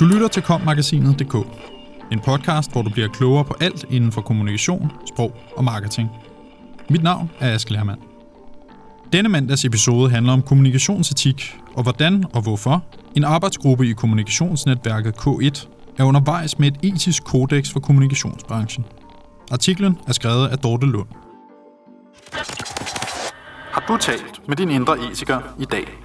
Du 0.00 0.04
lytter 0.04 0.28
til 0.28 0.42
kommagasinet.dk, 0.42 1.34
en 2.12 2.20
podcast, 2.20 2.72
hvor 2.72 2.82
du 2.82 2.90
bliver 2.90 3.08
klogere 3.08 3.44
på 3.44 3.54
alt 3.60 3.84
inden 3.90 4.12
for 4.12 4.20
kommunikation, 4.20 4.92
sprog 5.08 5.36
og 5.56 5.64
marketing. 5.64 6.08
Mit 6.90 7.02
navn 7.02 7.30
er 7.40 7.54
Aske 7.54 7.72
Lermand. 7.72 7.98
Denne 9.12 9.28
mandags 9.28 9.64
episode 9.64 10.10
handler 10.10 10.32
om 10.32 10.42
kommunikationsetik 10.42 11.56
og 11.74 11.82
hvordan 11.82 12.24
og 12.32 12.42
hvorfor 12.42 12.84
en 13.16 13.24
arbejdsgruppe 13.24 13.86
i 13.86 13.92
kommunikationsnetværket 13.92 15.14
K1 15.16 15.68
er 15.98 16.04
undervejs 16.04 16.58
med 16.58 16.68
et 16.68 16.78
etisk 16.82 17.24
kodex 17.24 17.72
for 17.72 17.80
kommunikationsbranchen. 17.80 18.84
Artiklen 19.50 19.98
er 20.08 20.12
skrevet 20.12 20.48
af 20.48 20.58
Dorte 20.58 20.86
Lund. 20.86 21.08
Har 23.72 23.84
du 23.88 23.96
talt 23.96 24.48
med 24.48 24.56
din 24.56 24.70
indre 24.70 24.98
etiker 25.10 25.40
i 25.58 25.64
dag? 25.64 26.03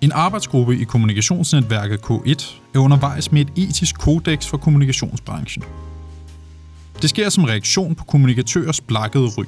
En 0.00 0.12
arbejdsgruppe 0.12 0.78
i 0.78 0.84
kommunikationsnetværket 0.84 2.00
K1 2.10 2.54
er 2.74 2.78
undervejs 2.78 3.32
med 3.32 3.40
et 3.40 3.50
etisk 3.56 3.98
kodex 3.98 4.46
for 4.46 4.56
kommunikationsbranchen. 4.56 5.64
Det 7.02 7.10
sker 7.10 7.28
som 7.28 7.44
reaktion 7.44 7.94
på 7.94 8.04
kommunikatørers 8.04 8.80
blakkede 8.80 9.28
ry. 9.38 9.44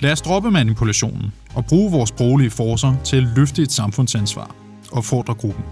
Lad 0.00 0.12
os 0.12 0.22
droppe 0.22 0.50
manipulationen 0.50 1.32
og 1.54 1.66
bruge 1.66 1.90
vores 1.92 2.08
sproglige 2.08 2.50
forser 2.50 2.94
til 3.04 3.16
at 3.16 3.22
løfte 3.36 3.62
et 3.62 3.72
samfundsansvar, 3.72 4.54
opfordrer 4.92 5.34
gruppen. 5.34 5.64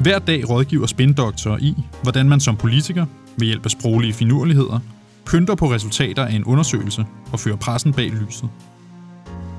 Hver 0.00 0.18
dag 0.18 0.50
rådgiver 0.50 0.86
spindoktorer 0.86 1.58
i, 1.58 1.74
hvordan 2.02 2.28
man 2.28 2.40
som 2.40 2.56
politiker, 2.56 3.06
ved 3.36 3.46
hjælp 3.46 3.64
af 3.64 3.70
sproglige 3.70 4.12
finurligheder, 4.12 4.78
pynter 5.26 5.54
på 5.54 5.72
resultater 5.72 6.24
af 6.24 6.34
en 6.34 6.44
undersøgelse 6.44 7.04
og 7.32 7.40
fører 7.40 7.56
pressen 7.56 7.92
bag 7.92 8.10
lyset. 8.10 8.48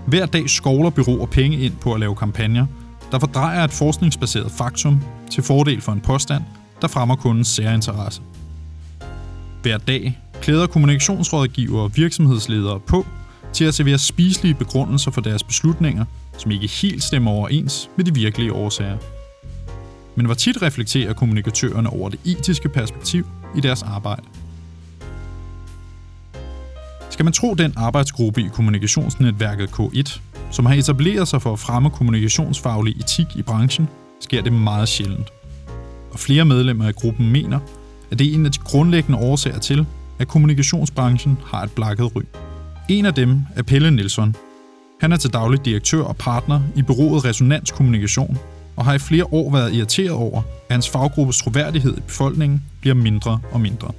Hver 0.08 0.26
dag 0.26 0.50
skovler 0.50 0.90
byråer 0.90 1.26
penge 1.26 1.58
ind 1.58 1.74
på 1.82 1.94
at 1.94 2.00
lave 2.00 2.16
kampagner, 2.16 2.66
der 3.12 3.20
fordrejer 3.20 3.64
et 3.64 3.72
forskningsbaseret 3.72 4.52
faktum 4.52 5.04
til 5.32 5.44
fordel 5.44 5.82
for 5.82 5.92
en 5.92 6.02
påstand, 6.02 6.44
der 6.82 6.88
fremmer 6.88 7.16
kundens 7.16 7.48
særinteresse. 7.48 8.22
Hver 9.62 9.78
dag 9.78 10.20
klæder 10.42 10.68
kommunikationsrådgivere 10.68 11.84
og 11.84 11.92
virksomhedsledere 11.96 12.80
på 12.80 13.06
til 13.54 13.66
at 13.66 13.74
servere 13.74 13.98
spiselige 13.98 14.54
begrundelser 14.54 15.12
for 15.12 15.22
deres 15.22 15.44
beslutninger, 15.44 16.06
som 16.38 16.52
ikke 16.52 16.68
helt 16.68 17.04
stemmer 17.04 17.32
overens 17.32 17.90
med 17.96 18.06
de 18.06 18.14
virkelige 18.14 18.54
årsager. 18.54 18.98
Men 20.16 20.26
hvor 20.26 20.36
tit 20.36 20.62
reflekterer 20.62 21.14
kommunikatørerne 21.14 21.90
over 21.90 22.10
det 22.10 22.20
etiske 22.26 22.70
perspektiv 22.70 23.28
i 23.56 23.62
deres 23.62 23.84
arbejde? 23.84 24.24
Skal 27.14 27.24
man 27.24 27.34
tro 27.34 27.54
den 27.54 27.74
arbejdsgruppe 27.78 28.42
i 28.42 28.48
kommunikationsnetværket 28.54 29.70
K1, 29.70 30.20
som 30.52 30.66
har 30.66 30.76
etableret 30.76 31.28
sig 31.28 31.42
for 31.42 31.54
at 31.54 31.60
fremme 31.60 31.90
kommunikationsfaglig 31.90 32.96
etik 33.00 33.28
i 33.36 33.42
branchen, 33.42 33.90
sker 34.22 34.42
det 34.42 34.54
meget 34.54 34.90
sjældent. 34.90 35.28
Og 36.12 36.20
flere 36.20 36.46
medlemmer 36.46 36.88
af 36.88 36.96
gruppen 36.96 37.32
mener, 37.32 37.60
at 38.12 38.20
det 38.20 38.28
er 38.28 38.34
en 38.34 38.46
af 38.46 38.52
de 38.52 38.60
grundlæggende 38.60 39.20
årsager 39.20 39.60
til, 39.60 39.86
at 40.20 40.28
kommunikationsbranchen 40.28 41.38
har 41.46 41.64
et 41.64 41.72
blakket 41.72 42.16
ry. 42.16 42.22
En 42.90 43.06
af 43.06 43.14
dem 43.14 43.42
er 43.56 43.64
Pelle 43.64 43.92
Nielsen. 43.92 44.36
Han 45.02 45.12
er 45.12 45.18
til 45.18 45.34
daglig 45.34 45.66
direktør 45.66 46.02
og 46.02 46.18
partner 46.18 46.62
i 46.76 46.82
bureauet 46.82 47.26
Resonans 47.26 47.72
Kommunikation, 47.72 48.38
og 48.76 48.86
har 48.86 48.94
i 48.94 49.00
flere 49.00 49.26
år 49.32 49.52
været 49.52 49.74
irriteret 49.74 50.12
over, 50.12 50.38
at 50.38 50.74
hans 50.74 50.90
faggruppes 50.90 51.38
troværdighed 51.38 51.98
i 51.98 52.02
befolkningen 52.02 52.64
bliver 52.82 52.96
mindre 52.96 53.40
og 53.52 53.62
mindre. 53.62 53.92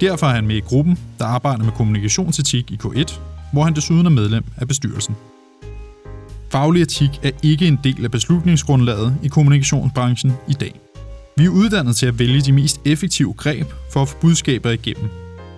Derfor 0.00 0.26
er 0.26 0.34
han 0.34 0.46
med 0.46 0.56
i 0.56 0.60
gruppen, 0.60 0.98
der 1.18 1.24
arbejder 1.24 1.64
med 1.64 1.72
kommunikationsetik 1.72 2.70
i 2.70 2.78
K1, 2.84 3.20
hvor 3.52 3.62
han 3.62 3.74
desuden 3.74 4.06
er 4.06 4.10
medlem 4.10 4.44
af 4.56 4.68
bestyrelsen. 4.68 5.16
Faglig 6.50 6.82
etik 6.82 7.20
er 7.22 7.30
ikke 7.42 7.66
en 7.66 7.78
del 7.84 8.04
af 8.04 8.10
beslutningsgrundlaget 8.10 9.14
i 9.22 9.28
kommunikationsbranchen 9.28 10.32
i 10.48 10.52
dag. 10.52 10.80
Vi 11.36 11.44
er 11.44 11.48
uddannet 11.48 11.96
til 11.96 12.06
at 12.06 12.18
vælge 12.18 12.40
de 12.40 12.52
mest 12.52 12.80
effektive 12.84 13.32
greb 13.32 13.66
for 13.92 14.02
at 14.02 14.08
få 14.08 14.16
budskaber 14.20 14.70
igennem. 14.70 15.10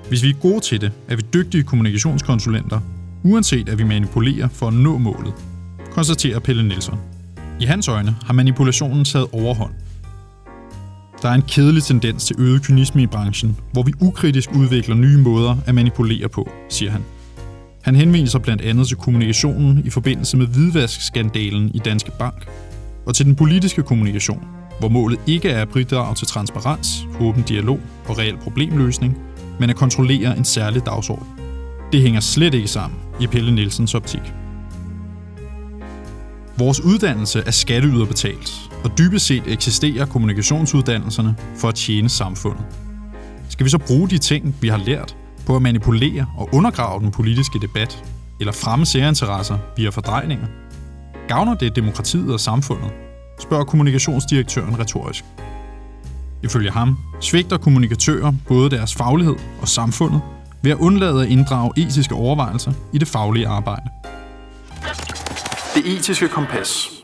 Hvis 0.09 0.23
vi 0.23 0.31
er 0.31 0.35
gode 0.35 0.61
til 0.61 0.81
det, 0.81 0.93
er 1.09 1.17
vi 1.17 1.23
dygtige 1.35 1.63
kommunikationskonsulenter, 1.63 2.81
uanset 3.25 3.69
at 3.69 3.79
vi 3.79 3.85
manipulerer 3.85 4.49
for 4.49 4.69
at 4.69 4.75
nå 4.75 4.99
målet, 4.99 5.33
konstaterer 5.91 6.39
Pelle 6.39 6.69
Nielsen. 6.69 6.95
I 7.61 7.65
hans 7.65 7.89
øjne 7.89 8.17
har 8.27 8.33
manipulationen 8.33 9.05
taget 9.05 9.27
overhånd, 9.33 9.73
der 11.27 11.33
er 11.33 11.37
en 11.37 11.43
kedelig 11.49 11.83
tendens 11.83 12.25
til 12.25 12.37
øget 12.39 12.63
kynisme 12.63 13.03
i 13.03 13.07
branchen, 13.07 13.57
hvor 13.73 13.83
vi 13.83 13.93
ukritisk 14.01 14.51
udvikler 14.55 14.95
nye 14.95 15.17
måder 15.17 15.57
at 15.67 15.75
manipulere 15.75 16.29
på, 16.29 16.51
siger 16.69 16.91
han. 16.91 17.05
Han 17.83 17.95
henviser 17.97 18.39
blandt 18.39 18.63
andet 18.63 18.89
til 18.89 18.97
kommunikationen 18.97 19.87
i 19.87 19.91
forbindelse 19.91 20.37
med 20.37 20.47
hvidvaskskandalen 20.47 21.71
i 21.75 21.79
Danske 21.79 22.11
Bank, 22.19 22.47
og 23.07 23.15
til 23.15 23.27
den 23.27 23.37
politiske 23.37 23.83
kommunikation, 23.83 24.45
hvor 24.79 24.89
målet 24.89 25.21
ikke 25.27 25.49
er 25.49 25.63
at 25.63 25.69
bidrage 25.69 26.15
til 26.15 26.27
transparens, 26.27 27.07
åben 27.21 27.43
dialog 27.43 27.81
og 28.09 28.19
reel 28.19 28.37
problemløsning, 28.37 29.19
men 29.61 29.71
at 29.71 29.77
kontrollere 29.77 30.39
en 30.39 30.45
særlig 30.45 30.87
dagsorden. 30.87 31.27
Det 31.93 32.03
hænger 32.03 32.21
slet 32.21 32.55
ikke 32.55 32.69
sammen 32.69 32.99
i 33.21 33.27
Pelle 33.27 33.55
Nielsens 33.55 33.95
optik. 33.95 34.46
Vores 36.59 36.81
uddannelse 36.81 37.43
er 37.47 37.51
skatteyderbetalt, 37.51 38.71
og 38.85 38.99
dybest 38.99 39.27
set 39.27 39.43
eksisterer 39.47 40.07
kommunikationsuddannelserne 40.07 41.37
for 41.57 41.69
at 41.69 41.75
tjene 41.75 42.09
samfundet. 42.09 42.65
Skal 43.49 43.65
vi 43.65 43.71
så 43.71 43.79
bruge 43.79 44.09
de 44.09 44.19
ting, 44.19 44.57
vi 44.61 44.69
har 44.69 44.77
lært, 44.77 45.17
på 45.47 45.57
at 45.57 45.63
manipulere 45.63 46.27
og 46.37 46.49
undergrave 46.53 47.01
den 47.01 47.11
politiske 47.11 47.59
debat, 47.59 48.05
eller 48.41 48.53
fremme 48.53 48.87
særinteresser 48.87 49.59
via 49.77 49.89
fordrejninger? 49.89 50.47
Gavner 51.29 51.55
det 51.55 51.77
demokratiet 51.77 52.33
og 52.33 52.41
samfundet? 52.41 52.91
spørger 53.41 53.65
kommunikationsdirektøren 53.65 54.79
retorisk. 54.79 55.25
Ifølge 56.43 56.71
ham 56.71 56.97
svigter 57.21 57.59
kommunikatører 57.59 58.33
både 58.49 58.71
deres 58.71 58.95
faglighed 58.95 59.37
og 59.61 59.69
samfundet 59.69 60.21
ved 60.63 60.71
at 60.71 60.79
undlade 60.79 61.23
at 61.23 61.29
inddrage 61.29 61.73
etiske 61.77 62.15
overvejelser 62.15 62.73
i 62.93 62.99
det 62.99 63.09
faglige 63.09 63.49
arbejde. 63.49 63.91
Det 65.77 65.97
etiske 65.97 66.29
kompas 66.29 66.97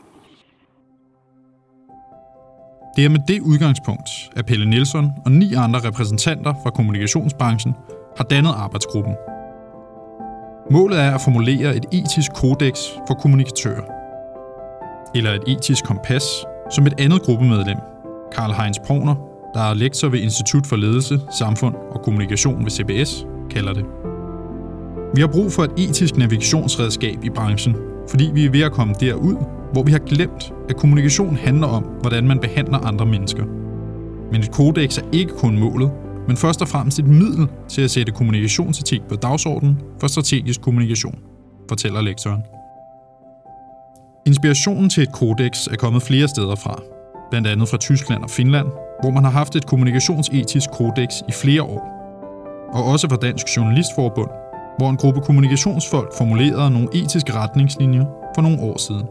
det 2.95 3.05
er 3.05 3.09
med 3.09 3.19
det 3.27 3.39
udgangspunkt, 3.41 4.09
at 4.35 4.45
Pelle 4.45 4.69
Nielsen 4.69 5.11
og 5.25 5.31
ni 5.31 5.53
andre 5.53 5.79
repræsentanter 5.79 6.53
fra 6.63 6.69
kommunikationsbranchen 6.69 7.73
har 8.17 8.23
dannet 8.23 8.53
arbejdsgruppen. 8.57 9.15
Målet 10.71 10.99
er 10.99 11.15
at 11.15 11.21
formulere 11.21 11.75
et 11.75 11.85
etisk 11.91 12.31
kodex 12.33 12.77
for 13.07 13.13
kommunikatører. 13.13 13.83
Eller 15.15 15.31
et 15.31 15.43
etisk 15.47 15.83
kompas, 15.85 16.23
som 16.71 16.87
et 16.87 16.93
andet 16.97 17.21
gruppemedlem, 17.21 17.77
Karl 18.35 18.53
Heinz 18.53 18.77
Proner, 18.85 19.15
der 19.53 19.61
er 19.61 19.73
lektor 19.73 20.07
ved 20.07 20.19
Institut 20.19 20.67
for 20.67 20.75
Ledelse, 20.75 21.19
Samfund 21.31 21.75
og 21.75 22.01
Kommunikation 22.01 22.63
ved 22.63 22.71
CBS, 22.71 23.25
kalder 23.51 23.73
det. 23.73 23.85
Vi 25.15 25.21
har 25.21 25.27
brug 25.27 25.51
for 25.51 25.63
et 25.63 25.71
etisk 25.77 26.17
navigationsredskab 26.17 27.23
i 27.23 27.29
branchen, 27.29 27.75
fordi 28.09 28.31
vi 28.33 28.45
er 28.45 28.49
ved 28.49 28.61
at 28.61 28.71
komme 28.71 28.93
derud, 28.99 29.35
hvor 29.71 29.83
vi 29.83 29.91
har 29.91 29.99
glemt, 29.99 30.53
at 30.69 30.75
kommunikation 30.75 31.35
handler 31.35 31.67
om, 31.67 31.83
hvordan 31.83 32.27
man 32.27 32.39
behandler 32.39 32.77
andre 32.77 33.05
mennesker. 33.05 33.43
Men 34.31 34.41
et 34.41 34.51
kodex 34.51 34.97
er 34.97 35.05
ikke 35.11 35.33
kun 35.37 35.59
målet, 35.59 35.91
men 36.27 36.37
først 36.37 36.61
og 36.61 36.67
fremmest 36.67 36.99
et 36.99 37.07
middel 37.07 37.47
til 37.67 37.81
at 37.81 37.91
sætte 37.91 38.11
kommunikationsetik 38.11 39.01
på 39.09 39.15
dagsordenen 39.15 39.77
for 39.99 40.07
strategisk 40.07 40.61
kommunikation, 40.61 41.19
fortæller 41.69 42.01
lektoren. 42.01 42.41
Inspirationen 44.25 44.89
til 44.89 45.03
et 45.03 45.13
kodex 45.13 45.67
er 45.67 45.75
kommet 45.75 46.03
flere 46.03 46.27
steder 46.27 46.55
fra, 46.55 46.81
blandt 47.29 47.47
andet 47.47 47.69
fra 47.69 47.77
Tyskland 47.77 48.23
og 48.23 48.29
Finland, 48.29 48.67
hvor 49.01 49.11
man 49.11 49.23
har 49.23 49.31
haft 49.31 49.55
et 49.55 49.65
kommunikationsetisk 49.65 50.69
kodex 50.71 51.09
i 51.29 51.31
flere 51.31 51.63
år, 51.63 51.81
og 52.73 52.83
også 52.83 53.09
fra 53.09 53.15
Dansk 53.15 53.45
Journalistforbund, 53.57 54.29
hvor 54.77 54.89
en 54.89 54.97
gruppe 54.97 55.21
kommunikationsfolk 55.21 56.17
formulerede 56.17 56.71
nogle 56.71 56.87
etiske 56.93 57.33
retningslinjer 57.33 58.05
for 58.35 58.41
nogle 58.41 58.59
år 58.59 58.77
siden. 58.77 59.03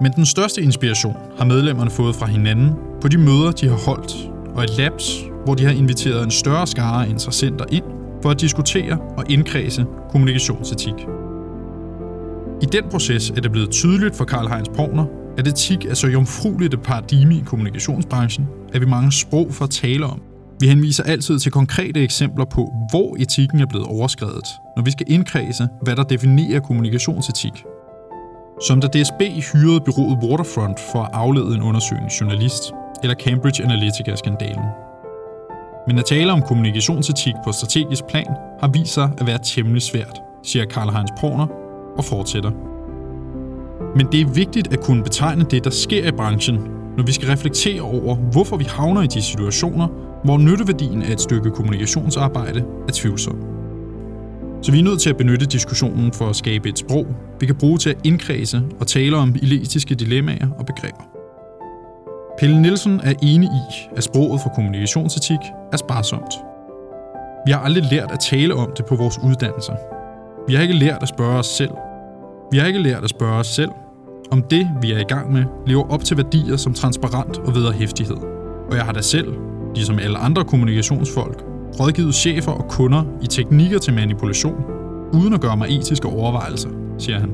Men 0.00 0.12
den 0.12 0.26
største 0.26 0.62
inspiration 0.62 1.16
har 1.38 1.44
medlemmerne 1.44 1.90
fået 1.90 2.14
fra 2.14 2.26
hinanden 2.26 2.72
på 3.00 3.08
de 3.08 3.18
møder, 3.18 3.52
de 3.52 3.68
har 3.68 3.76
holdt, 3.86 4.30
og 4.54 4.64
et 4.64 4.76
labs, 4.78 5.24
hvor 5.44 5.54
de 5.54 5.64
har 5.64 5.72
inviteret 5.72 6.24
en 6.24 6.30
større 6.30 6.66
skare 6.66 7.06
af 7.06 7.10
interessenter 7.10 7.64
ind 7.70 7.84
for 8.22 8.30
at 8.30 8.40
diskutere 8.40 8.98
og 9.16 9.24
indkredse 9.30 9.86
kommunikationsetik. 10.10 10.94
I 12.62 12.66
den 12.66 12.84
proces 12.90 13.30
er 13.30 13.40
det 13.40 13.52
blevet 13.52 13.70
tydeligt 13.70 14.16
for 14.16 14.24
Karl 14.24 14.48
Heinz 14.48 14.68
Porner, 14.76 15.06
at 15.38 15.46
etik 15.46 15.84
er 15.84 15.94
så 15.94 16.08
jomfrueligt 16.08 16.74
et 16.74 16.82
paradigme 16.82 17.34
i 17.34 17.42
kommunikationsbranchen, 17.46 18.48
at 18.72 18.80
vi 18.80 18.86
mange 18.86 19.12
sprog 19.12 19.46
for 19.50 19.64
at 19.64 19.70
tale 19.70 20.06
om. 20.06 20.22
Vi 20.60 20.68
henviser 20.68 21.02
altid 21.04 21.38
til 21.38 21.52
konkrete 21.52 22.00
eksempler 22.00 22.44
på, 22.44 22.72
hvor 22.90 23.16
etikken 23.18 23.60
er 23.60 23.66
blevet 23.66 23.86
overskrevet, 23.86 24.46
når 24.76 24.82
vi 24.82 24.90
skal 24.90 25.06
indkredse, 25.08 25.68
hvad 25.82 25.96
der 25.96 26.02
definerer 26.02 26.60
kommunikationsetik 26.60 27.64
som 28.60 28.80
da 28.80 28.86
DSB 28.86 29.20
hyrede 29.52 29.80
byrådet 29.80 30.18
Waterfront 30.22 30.80
for 30.92 31.02
at 31.02 31.10
aflede 31.12 31.54
en 31.54 31.62
undersøgende 31.62 32.10
journalist, 32.20 32.62
eller 33.02 33.14
Cambridge 33.14 33.64
Analytica-skandalen. 33.64 34.64
Men 35.86 35.98
at 35.98 36.04
tale 36.04 36.32
om 36.32 36.42
kommunikationsetik 36.42 37.34
på 37.44 37.52
strategisk 37.52 38.04
plan 38.04 38.36
har 38.60 38.68
vist 38.68 38.94
sig 38.94 39.10
at 39.18 39.26
være 39.26 39.38
temmelig 39.42 39.82
svært, 39.82 40.20
siger 40.42 40.64
Karl 40.64 40.92
Heinz 40.92 41.10
Porner 41.20 41.46
og 41.98 42.04
fortsætter. 42.04 42.50
Men 43.96 44.06
det 44.12 44.20
er 44.20 44.26
vigtigt 44.34 44.72
at 44.72 44.80
kunne 44.80 45.02
betegne 45.02 45.44
det, 45.50 45.64
der 45.64 45.70
sker 45.70 46.08
i 46.08 46.12
branchen, 46.12 46.60
når 46.96 47.04
vi 47.04 47.12
skal 47.12 47.28
reflektere 47.28 47.80
over, 47.80 48.14
hvorfor 48.14 48.56
vi 48.56 48.64
havner 48.64 49.02
i 49.02 49.06
de 49.06 49.22
situationer, 49.22 49.88
hvor 50.26 50.38
nytteværdien 50.38 51.02
af 51.02 51.12
et 51.12 51.20
stykke 51.20 51.50
kommunikationsarbejde 51.50 52.64
er 52.88 52.92
tvivlsom. 52.92 53.36
Så 54.62 54.72
vi 54.72 54.78
er 54.78 54.82
nødt 54.82 55.00
til 55.00 55.10
at 55.10 55.16
benytte 55.16 55.46
diskussionen 55.46 56.12
for 56.12 56.28
at 56.28 56.36
skabe 56.36 56.68
et 56.68 56.78
sprog, 56.78 57.06
vi 57.40 57.46
kan 57.46 57.56
bruge 57.56 57.78
til 57.78 57.90
at 57.90 57.96
indkredse 58.04 58.62
og 58.80 58.86
tale 58.86 59.16
om 59.16 59.34
etiske 59.42 59.94
dilemmaer 59.94 60.48
og 60.58 60.66
begreber. 60.66 61.04
Pelle 62.38 62.62
Nielsen 62.62 63.00
er 63.04 63.14
enig 63.22 63.48
i, 63.48 63.96
at 63.96 64.04
sproget 64.04 64.40
for 64.40 64.48
kommunikationsetik 64.54 65.38
er 65.72 65.76
sparsomt. 65.76 66.34
Vi 67.46 67.52
har 67.52 67.60
aldrig 67.60 67.84
lært 67.90 68.10
at 68.10 68.20
tale 68.20 68.54
om 68.54 68.70
det 68.76 68.84
på 68.86 68.96
vores 68.96 69.18
uddannelser. 69.24 69.74
Vi 70.48 70.54
har 70.54 70.62
ikke 70.62 70.74
lært 70.74 71.02
at 71.02 71.08
spørge 71.08 71.38
os 71.38 71.46
selv. 71.46 71.72
Vi 72.52 72.58
har 72.58 72.66
ikke 72.66 72.82
lært 72.82 73.04
at 73.04 73.10
spørge 73.10 73.38
os 73.38 73.46
selv, 73.46 73.70
om 74.30 74.42
det, 74.42 74.70
vi 74.82 74.92
er 74.92 74.98
i 74.98 75.08
gang 75.08 75.32
med, 75.32 75.44
lever 75.66 75.90
op 75.90 76.04
til 76.04 76.16
værdier 76.16 76.56
som 76.56 76.74
transparent 76.74 77.38
og 77.38 77.54
vederhæftighed. 77.54 78.16
Og 78.70 78.76
jeg 78.76 78.84
har 78.84 78.92
da 78.92 79.00
selv, 79.00 79.45
ligesom 79.76 79.98
alle 79.98 80.18
andre 80.18 80.44
kommunikationsfolk, 80.44 81.42
rådgivet 81.80 82.14
chefer 82.14 82.52
og 82.52 82.68
kunder 82.68 83.04
i 83.22 83.26
teknikker 83.26 83.78
til 83.78 83.94
manipulation, 83.94 84.64
uden 85.12 85.34
at 85.34 85.40
gøre 85.40 85.56
mig 85.56 85.68
etiske 85.68 86.08
overvejelser, 86.08 86.68
siger 86.98 87.18
han. 87.18 87.30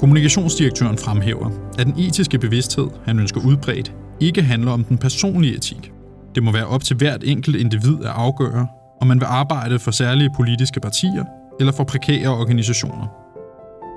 Kommunikationsdirektøren 0.00 0.98
fremhæver, 0.98 1.50
at 1.78 1.86
den 1.86 1.94
etiske 1.98 2.38
bevidsthed, 2.38 2.86
han 3.04 3.18
ønsker 3.18 3.40
udbredt, 3.40 3.94
ikke 4.20 4.42
handler 4.42 4.72
om 4.72 4.84
den 4.84 4.98
personlige 4.98 5.56
etik. 5.56 5.92
Det 6.34 6.42
må 6.42 6.52
være 6.52 6.66
op 6.66 6.84
til 6.84 6.96
hvert 6.96 7.24
enkelt 7.24 7.56
individ 7.56 7.96
at 8.04 8.10
afgøre, 8.14 8.66
om 9.00 9.06
man 9.06 9.20
vil 9.20 9.26
arbejde 9.26 9.78
for 9.78 9.90
særlige 9.90 10.30
politiske 10.36 10.80
partier 10.80 11.24
eller 11.60 11.72
for 11.72 11.84
prekære 11.84 12.28
organisationer. 12.28 13.06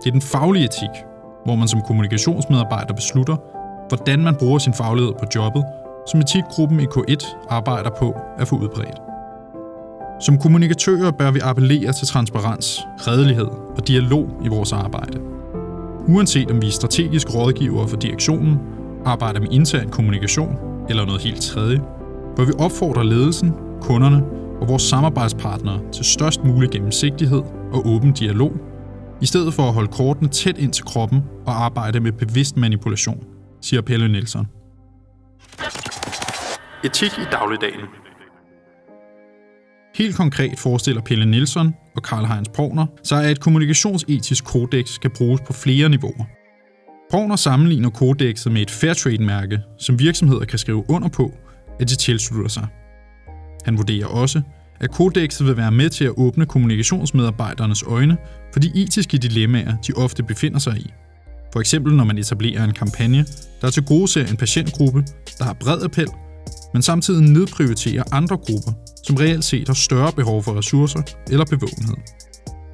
Det 0.03 0.07
er 0.07 0.11
den 0.11 0.21
faglige 0.21 0.65
etik, 0.65 0.95
hvor 1.45 1.55
man 1.55 1.67
som 1.67 1.81
kommunikationsmedarbejder 1.87 2.93
beslutter, 2.93 3.35
hvordan 3.87 4.19
man 4.19 4.35
bruger 4.35 4.59
sin 4.59 4.73
faglighed 4.73 5.13
på 5.19 5.25
jobbet, 5.35 5.63
som 6.11 6.19
etikgruppen 6.19 6.79
i 6.79 6.85
K1 6.85 7.47
arbejder 7.49 7.89
på 7.99 8.15
at 8.37 8.47
få 8.47 8.55
udbredt. 8.55 8.97
Som 10.21 10.37
kommunikatører 10.37 11.11
bør 11.11 11.31
vi 11.31 11.39
appellere 11.39 11.93
til 11.93 12.07
transparens, 12.07 12.79
redelighed 13.07 13.47
og 13.77 13.87
dialog 13.87 14.41
i 14.45 14.47
vores 14.47 14.73
arbejde. 14.73 15.19
Uanset 16.07 16.51
om 16.51 16.61
vi 16.61 16.67
er 16.67 16.71
strategisk 16.71 17.35
rådgiver 17.35 17.87
for 17.87 17.97
direktionen, 17.97 18.59
arbejder 19.05 19.39
med 19.39 19.47
intern 19.51 19.89
kommunikation 19.89 20.57
eller 20.89 21.05
noget 21.05 21.21
helt 21.21 21.41
tredje, 21.41 21.81
bør 22.35 22.45
vi 22.45 22.51
opfordre 22.59 23.07
ledelsen, 23.07 23.53
kunderne 23.81 24.23
og 24.61 24.67
vores 24.67 24.83
samarbejdspartnere 24.83 25.79
til 25.91 26.05
størst 26.05 26.43
mulig 26.43 26.69
gennemsigtighed 26.69 27.41
og 27.73 27.87
åben 27.87 28.11
dialog, 28.11 28.51
i 29.21 29.25
stedet 29.25 29.53
for 29.53 29.63
at 29.63 29.73
holde 29.73 29.91
kortene 29.91 30.29
tæt 30.29 30.57
ind 30.57 30.73
til 30.73 30.85
kroppen 30.85 31.23
og 31.45 31.65
arbejde 31.65 31.99
med 31.99 32.11
bevidst 32.11 32.57
manipulation, 32.57 33.23
siger 33.61 33.81
Pelle 33.81 34.07
Nielsen. 34.07 34.58
Etik 36.83 37.17
i 37.17 37.25
dagligdagen 37.31 37.85
Helt 39.95 40.15
konkret 40.15 40.59
forestiller 40.59 41.01
Pelle 41.01 41.25
Nielsen 41.25 41.75
og 41.95 42.03
Karl 42.03 42.25
Heinz 42.25 42.47
Provner 42.49 42.85
sig, 43.03 43.23
at 43.25 43.31
et 43.31 43.39
kommunikationsetisk 43.39 44.45
kodex 44.45 44.89
skal 44.89 45.09
bruges 45.09 45.41
på 45.47 45.53
flere 45.53 45.89
niveauer. 45.89 46.25
Provner 47.11 47.35
sammenligner 47.35 47.89
kodexet 47.89 48.51
med 48.51 48.61
et 48.61 48.71
Fairtrade-mærke, 48.71 49.59
som 49.79 49.99
virksomheder 49.99 50.45
kan 50.45 50.59
skrive 50.59 50.89
under 50.89 51.09
på, 51.09 51.33
at 51.79 51.89
de 51.89 51.95
tilslutter 51.95 52.49
sig. 52.49 52.67
Han 53.65 53.77
vurderer 53.77 54.07
også, 54.07 54.41
at 54.79 54.91
kodexet 54.91 55.47
vil 55.47 55.57
være 55.57 55.71
med 55.71 55.89
til 55.89 56.05
at 56.05 56.13
åbne 56.17 56.45
kommunikationsmedarbejdernes 56.45 57.83
øjne 57.83 58.17
for 58.53 58.59
de 58.59 58.71
etiske 58.75 59.17
dilemmaer, 59.17 59.77
de 59.87 59.93
ofte 59.93 60.23
befinder 60.23 60.59
sig 60.59 60.77
i. 60.77 60.93
For 61.53 61.59
eksempel 61.59 61.93
når 61.95 62.03
man 62.03 62.17
etablerer 62.17 62.63
en 62.63 62.73
kampagne, 62.73 63.25
der 63.61 63.69
til 63.69 63.85
gode 63.85 64.07
ser 64.07 64.27
en 64.27 64.37
patientgruppe, 64.37 65.03
der 65.37 65.43
har 65.43 65.53
bred 65.53 65.83
appel, 65.83 66.07
men 66.73 66.81
samtidig 66.81 67.21
nedprioriterer 67.21 68.03
andre 68.11 68.37
grupper, 68.37 68.71
som 69.03 69.15
reelt 69.15 69.45
set 69.45 69.67
har 69.67 69.73
større 69.73 70.11
behov 70.11 70.43
for 70.43 70.57
ressourcer 70.57 71.01
eller 71.31 71.45
bevågenhed. 71.45 71.95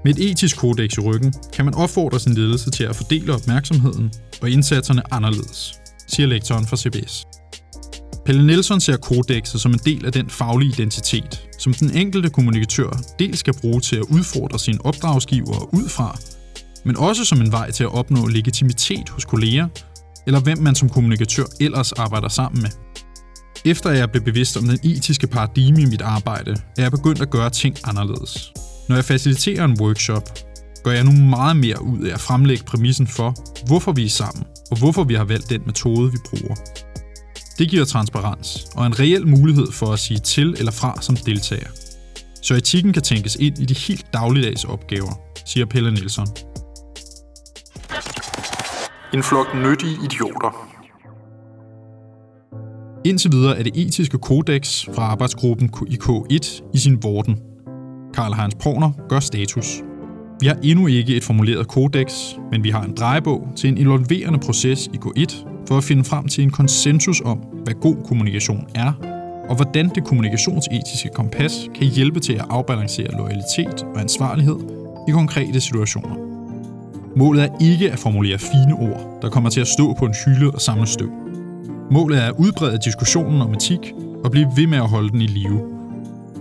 Med 0.05 0.15
et 0.15 0.31
etisk 0.31 0.57
kodex 0.57 0.97
i 0.97 0.99
ryggen 0.99 1.33
kan 1.53 1.65
man 1.65 1.73
opfordre 1.73 2.19
sin 2.19 2.33
ledelse 2.33 2.71
til 2.71 2.83
at 2.83 2.95
fordele 2.95 3.33
opmærksomheden 3.33 4.11
og 4.41 4.49
indsatserne 4.49 5.13
anderledes, 5.13 5.73
siger 6.07 6.27
lektoren 6.27 6.67
fra 6.67 6.77
CBS. 6.77 7.25
Pelle 8.25 8.47
Nielsen 8.47 8.79
ser 8.79 8.97
kodexet 8.97 9.61
som 9.61 9.71
en 9.71 9.79
del 9.85 10.05
af 10.05 10.11
den 10.11 10.29
faglige 10.29 10.69
identitet, 10.69 11.47
som 11.59 11.73
den 11.73 11.97
enkelte 11.97 12.29
kommunikatør 12.29 12.99
dels 13.19 13.39
skal 13.39 13.53
bruge 13.61 13.81
til 13.81 13.95
at 13.95 14.01
udfordre 14.01 14.59
sine 14.59 14.85
opdragsgivere 14.85 15.73
ud 15.73 15.89
fra, 15.89 16.17
men 16.85 16.97
også 16.97 17.25
som 17.25 17.41
en 17.41 17.51
vej 17.51 17.71
til 17.71 17.83
at 17.83 17.93
opnå 17.93 18.27
legitimitet 18.27 19.09
hos 19.09 19.25
kolleger, 19.25 19.67
eller 20.27 20.39
hvem 20.39 20.57
man 20.57 20.75
som 20.75 20.89
kommunikatør 20.89 21.45
ellers 21.59 21.91
arbejder 21.91 22.27
sammen 22.27 22.61
med. 22.61 22.84
Efter 23.65 23.91
jeg 23.91 24.11
blev 24.11 24.23
bevidst 24.23 24.57
om 24.57 24.63
den 24.63 24.79
etiske 24.83 25.27
paradigme 25.27 25.81
i 25.81 25.85
mit 25.85 26.01
arbejde, 26.01 26.51
er 26.77 26.81
jeg 26.81 26.91
begyndt 26.91 27.21
at 27.21 27.29
gøre 27.29 27.49
ting 27.49 27.75
anderledes. 27.83 28.53
Når 28.89 28.95
jeg 28.95 29.05
faciliterer 29.05 29.65
en 29.65 29.81
workshop, 29.81 30.29
gør 30.83 30.91
jeg 30.91 31.03
nu 31.03 31.11
meget 31.11 31.57
mere 31.57 31.81
ud 31.81 32.03
af 32.03 32.13
at 32.13 32.19
fremlægge 32.19 32.63
præmissen 32.63 33.07
for, 33.07 33.35
hvorfor 33.67 33.91
vi 33.91 34.05
er 34.05 34.09
sammen, 34.09 34.45
og 34.71 34.77
hvorfor 34.77 35.03
vi 35.03 35.13
har 35.13 35.23
valgt 35.23 35.49
den 35.49 35.61
metode, 35.65 36.11
vi 36.11 36.17
bruger. 36.29 36.55
Det 37.57 37.69
giver 37.69 37.85
transparens 37.85 38.65
og 38.75 38.85
en 38.85 38.99
reel 38.99 39.27
mulighed 39.27 39.71
for 39.71 39.93
at 39.93 39.99
sige 39.99 40.19
til 40.19 40.55
eller 40.57 40.71
fra 40.71 41.01
som 41.01 41.15
deltager. 41.15 41.69
Så 42.41 42.53
etikken 42.53 42.93
kan 42.93 43.01
tænkes 43.03 43.35
ind 43.35 43.59
i 43.59 43.65
de 43.65 43.73
helt 43.73 44.05
dagligdags 44.13 44.63
opgaver, 44.63 45.19
siger 45.45 45.65
Pelle 45.65 45.91
Nielsen. 45.91 46.27
En 49.13 49.23
flok 49.23 49.47
nyttige 49.55 49.97
idioter. 50.03 50.64
Indtil 53.05 53.31
videre 53.31 53.59
er 53.59 53.63
det 53.63 53.71
etiske 53.75 54.17
kodex 54.17 54.85
fra 54.85 55.01
arbejdsgruppen 55.01 55.69
IK1 55.89 56.63
i 56.73 56.77
sin 56.77 57.03
vorden. 57.03 57.39
Karl 58.13 58.33
Heinz 58.33 58.53
Porner 58.63 58.91
gør 59.09 59.19
status. 59.19 59.81
Vi 60.39 60.47
har 60.47 60.57
endnu 60.63 60.87
ikke 60.87 61.15
et 61.15 61.23
formuleret 61.23 61.67
kodex, 61.67 62.13
men 62.51 62.63
vi 62.63 62.69
har 62.69 62.83
en 62.83 62.93
drejebog 62.97 63.47
til 63.55 63.69
en 63.69 63.77
involverende 63.77 64.39
proces 64.39 64.89
i 64.93 64.97
K1 64.97 65.45
for 65.67 65.77
at 65.77 65.83
finde 65.83 66.03
frem 66.03 66.27
til 66.27 66.43
en 66.43 66.49
konsensus 66.49 67.21
om, 67.21 67.37
hvad 67.37 67.73
god 67.73 67.95
kommunikation 68.07 68.67
er, 68.75 68.93
og 69.49 69.55
hvordan 69.55 69.89
det 69.95 70.03
kommunikationsetiske 70.03 71.09
kompas 71.13 71.69
kan 71.75 71.87
hjælpe 71.87 72.19
til 72.19 72.33
at 72.33 72.45
afbalancere 72.49 73.11
loyalitet 73.17 73.83
og 73.95 74.01
ansvarlighed 74.01 74.57
i 75.07 75.11
konkrete 75.11 75.61
situationer. 75.61 76.15
Målet 77.15 77.43
er 77.43 77.49
ikke 77.61 77.91
at 77.91 77.99
formulere 77.99 78.39
fine 78.39 78.75
ord, 78.79 79.19
der 79.21 79.29
kommer 79.29 79.49
til 79.49 79.61
at 79.61 79.67
stå 79.67 79.93
på 79.99 80.05
en 80.05 80.13
hylde 80.25 80.51
og 80.51 80.61
samle 80.61 80.87
støv. 80.87 81.24
Målet 81.91 82.17
er 82.17 82.27
at 82.27 82.33
udbrede 82.37 82.77
diskussionen 82.85 83.41
om 83.41 83.53
etik 83.53 83.93
og 84.23 84.31
blive 84.31 84.47
ved 84.55 84.67
med 84.67 84.77
at 84.77 84.89
holde 84.89 85.09
den 85.09 85.21
i 85.21 85.27
live. 85.27 85.61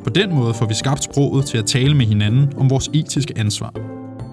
På 0.04 0.10
den 0.10 0.34
måde 0.34 0.54
får 0.54 0.66
vi 0.66 0.74
skabt 0.74 1.04
sproget 1.04 1.46
til 1.46 1.58
at 1.58 1.66
tale 1.66 1.94
med 1.94 2.06
hinanden 2.06 2.52
om 2.56 2.70
vores 2.70 2.90
etiske 2.94 3.38
ansvar. 3.38 3.72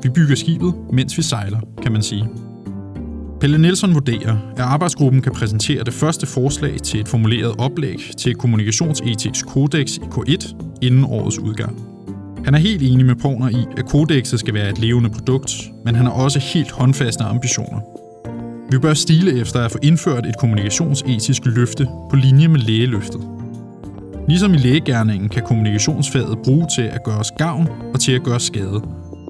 Vi 0.03 0.09
bygger 0.09 0.35
skibet, 0.35 0.73
mens 0.93 1.17
vi 1.17 1.23
sejler, 1.23 1.59
kan 1.83 1.91
man 1.91 2.01
sige. 2.01 2.29
Pelle 3.39 3.57
Nielsen 3.57 3.93
vurderer, 3.93 4.37
at 4.55 4.59
arbejdsgruppen 4.59 5.21
kan 5.21 5.31
præsentere 5.31 5.83
det 5.83 5.93
første 5.93 6.27
forslag 6.27 6.77
til 6.81 6.99
et 6.99 7.07
formuleret 7.07 7.55
oplæg 7.57 7.99
til 8.17 8.35
kommunikationsetisk 8.35 9.45
kodex 9.45 9.97
i 9.97 10.01
K1 10.01 10.55
inden 10.81 11.03
årets 11.03 11.39
udgang. 11.39 11.81
Han 12.45 12.53
er 12.53 12.59
helt 12.59 12.83
enig 12.83 13.05
med 13.05 13.15
Pogner 13.15 13.49
i, 13.49 13.65
at 13.77 13.85
kodexet 13.85 14.39
skal 14.39 14.53
være 14.53 14.69
et 14.69 14.79
levende 14.79 15.09
produkt, 15.09 15.51
men 15.85 15.95
han 15.95 16.05
har 16.05 16.13
også 16.13 16.39
helt 16.39 16.71
håndfaste 16.71 17.23
ambitioner. 17.23 18.00
Vi 18.71 18.77
bør 18.77 18.93
stile 18.93 19.39
efter 19.41 19.59
at 19.59 19.71
få 19.71 19.77
indført 19.81 20.25
et 20.25 20.37
kommunikationsetisk 20.37 21.45
løfte 21.45 21.87
på 22.09 22.15
linje 22.15 22.47
med 22.47 22.59
lægeløftet. 22.59 23.21
Ligesom 24.27 24.53
i 24.53 24.57
lægegærningen 24.57 25.29
kan 25.29 25.43
kommunikationsfaget 25.43 26.37
bruge 26.43 26.67
til 26.75 26.81
at 26.81 27.03
gøre 27.03 27.17
os 27.17 27.31
gavn 27.37 27.67
og 27.93 27.99
til 27.99 28.11
at 28.11 28.23
gøre 28.23 28.39
skade. 28.39 28.81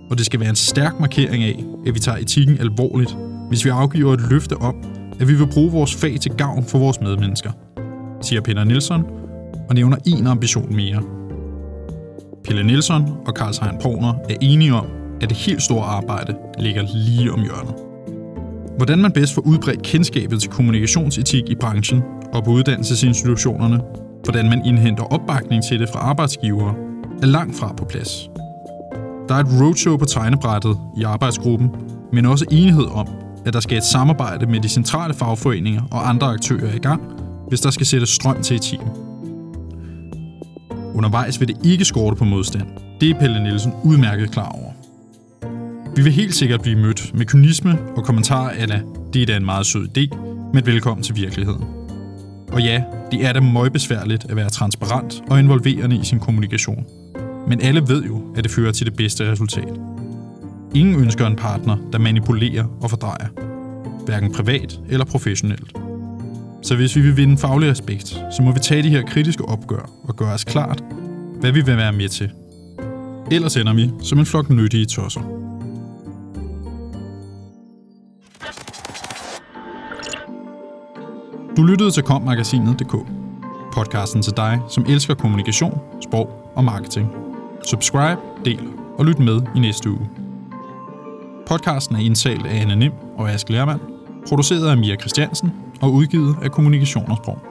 Og 0.10 0.18
det 0.18 0.26
skal 0.26 0.40
være 0.40 0.50
en 0.50 0.56
stærk 0.56 1.00
markering 1.00 1.44
af, 1.44 1.64
at 1.88 1.96
vi 1.96 2.00
tager 2.00 2.18
etikken 2.18 2.58
alvorligt, 2.60 3.18
hvis 3.50 3.66
vi 3.66 3.70
afgiver 3.70 4.14
et 4.14 4.22
løfte 4.30 4.54
om, 4.54 4.76
at 5.20 5.28
vi 5.28 5.34
vil 5.34 5.48
bruge 5.54 5.72
vores 5.72 5.96
fag 5.96 6.20
til 6.20 6.32
gavn 6.32 6.66
for 6.66 6.80
vores 6.80 7.02
medmennesker, 7.02 7.52
siger 8.22 8.42
Peter 8.42 8.64
Nielsen 8.64 9.04
og 9.70 9.76
nævner 9.76 9.98
en 10.06 10.28
ambition 10.28 10.76
mere. 10.76 11.02
Pelle 12.44 12.64
Nielsen 12.64 13.04
og 13.26 13.36
Karl 13.36 13.66
Hein 13.66 13.82
Porner 13.82 14.14
er 14.30 14.36
enige 14.42 14.74
om, 14.74 14.86
at 15.22 15.30
det 15.30 15.38
helt 15.38 15.62
store 15.62 15.84
arbejde 15.84 16.36
ligger 16.60 16.84
lige 16.94 17.32
om 17.32 17.42
hjørnet. 17.42 17.91
Hvordan 18.78 19.00
man 19.00 19.12
bedst 19.12 19.34
får 19.34 19.42
udbredt 19.42 19.82
kendskabet 19.82 20.42
til 20.42 20.50
kommunikationsetik 20.50 21.50
i 21.50 21.56
branchen 21.56 22.04
og 22.34 22.44
på 22.44 22.52
uddannelsesinstitutionerne, 22.52 23.82
hvordan 24.24 24.50
man 24.50 24.66
indhenter 24.66 25.04
opbakning 25.04 25.64
til 25.64 25.80
det 25.80 25.90
fra 25.90 26.00
arbejdsgivere, 26.00 26.76
er 27.22 27.26
langt 27.26 27.56
fra 27.56 27.74
på 27.74 27.86
plads. 27.86 28.30
Der 29.30 29.36
er 29.36 29.40
et 29.40 29.62
roadshow 29.62 29.98
på 29.98 30.06
tegnebrættet 30.06 30.78
i 30.98 31.04
arbejdsgruppen, 31.04 31.70
men 32.14 32.26
også 32.26 32.46
enighed 32.52 32.86
om, 32.86 33.08
at 33.46 33.54
der 33.54 33.60
skal 33.60 33.78
et 33.78 33.84
samarbejde 33.84 34.46
med 34.46 34.60
de 34.60 34.70
centrale 34.70 35.14
fagforeninger 35.14 35.82
og 35.92 36.10
andre 36.10 36.28
aktører 36.28 36.76
i 36.76 36.80
gang, 36.80 37.02
hvis 37.50 37.62
der 37.62 37.70
skal 37.70 37.86
sættes 37.86 38.10
strøm 38.10 38.42
til 38.42 38.56
etikken. 38.56 38.88
Undervejs 40.96 41.40
vil 41.40 41.48
det 41.48 41.58
ikke 41.66 41.86
skorte 41.86 42.16
på 42.16 42.26
modstand. 42.26 42.68
Det 43.02 43.10
er 43.10 43.20
Pelle 43.20 43.44
Nielsen 43.44 43.74
udmærket 43.84 44.32
klar 44.32 44.50
over. 44.50 44.81
Vi 45.96 46.02
vil 46.02 46.12
helt 46.12 46.36
sikkert 46.36 46.62
blive 46.62 46.80
mødt 46.80 47.12
med 47.18 47.26
kynisme 47.26 47.80
og 47.96 48.04
kommentarer 48.04 48.50
af 48.50 48.68
det 49.14 49.22
er 49.22 49.26
da 49.26 49.38
en 49.38 49.46
meget 49.46 49.66
sød 49.66 49.88
idé, 49.98 50.18
men 50.54 50.66
velkommen 50.66 51.04
til 51.04 51.16
virkeligheden. 51.16 51.64
Og 52.52 52.62
ja, 52.62 52.84
det 53.12 53.26
er 53.26 53.34
da 53.34 53.40
møgbesværligt 53.40 54.26
at 54.30 54.36
være 54.36 54.50
transparent 54.50 55.22
og 55.30 55.40
involverende 55.40 55.96
i 55.96 56.04
sin 56.04 56.20
kommunikation. 56.20 56.86
Men 57.48 57.62
alle 57.62 57.84
ved 57.88 58.04
jo, 58.04 58.22
at 58.36 58.44
det 58.44 58.52
fører 58.52 58.72
til 58.72 58.86
det 58.86 58.96
bedste 58.96 59.32
resultat. 59.32 59.80
Ingen 60.76 60.96
ønsker 60.96 61.28
en 61.28 61.36
partner, 61.36 61.78
der 61.92 62.00
manipulerer 62.00 62.66
og 62.82 62.90
fordrejer. 62.90 63.28
Hverken 64.06 64.34
privat 64.34 64.80
eller 64.90 65.06
professionelt. 65.06 65.74
Så 66.62 66.76
hvis 66.76 66.96
vi 66.96 67.02
vil 67.02 67.18
vinde 67.18 67.38
faglig 67.38 67.70
respekt, 67.70 68.08
så 68.08 68.42
må 68.42 68.52
vi 68.52 68.60
tage 68.60 68.84
de 68.84 68.90
her 68.90 69.04
kritiske 69.06 69.46
opgør 69.46 69.90
og 70.04 70.16
gøre 70.16 70.34
os 70.34 70.44
klart, 70.44 70.84
hvad 71.40 71.52
vi 71.52 71.62
vil 71.62 71.78
være 71.78 71.94
med 71.94 72.10
til. 72.10 72.32
Ellers 73.32 73.58
ender 73.58 73.74
vi 73.74 73.90
som 74.04 74.20
en 74.20 74.26
flok 74.26 74.50
nyttige 74.50 74.86
tosser. 74.86 75.41
Du 81.58 81.64
lyttede 81.64 81.92
til 81.92 82.04
kommagasinet.dk. 82.04 82.96
Podcasten 83.74 84.22
til 84.22 84.34
dig, 84.38 84.62
som 84.70 84.86
elsker 84.90 85.14
kommunikation, 85.14 85.82
sprog 86.02 86.52
og 86.56 86.64
marketing. 86.64 87.10
Subscribe, 87.68 88.22
del 88.46 88.60
og 88.98 89.06
lyt 89.06 89.20
med 89.20 89.42
i 89.56 89.60
næste 89.60 89.90
uge. 89.90 90.10
Podcasten 91.48 91.96
er 91.96 92.00
indtalt 92.00 92.46
af 92.46 92.62
Anne 92.62 92.76
Nim 92.76 92.92
og 93.18 93.32
Ask 93.32 93.50
Lermand, 93.50 93.80
produceret 94.28 94.68
af 94.68 94.78
Mia 94.78 94.96
Christiansen 94.96 95.52
og 95.82 95.94
udgivet 95.94 96.36
af 96.42 96.52
Kommunikation 96.52 97.12
og 97.12 97.18
Sprog. 97.18 97.51